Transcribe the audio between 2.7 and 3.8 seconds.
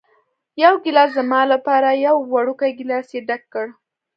ګېلاس یې ډک کړ.